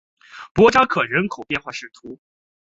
[0.55, 1.91] 博扎克人口变化图示